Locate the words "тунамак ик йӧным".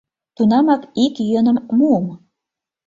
0.35-1.57